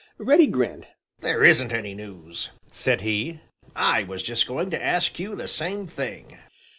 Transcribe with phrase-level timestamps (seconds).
[0.17, 0.87] Reddy grinned.
[1.19, 3.41] "There isn't any news," said he.
[3.75, 6.39] "I was just going to ask you the same thing."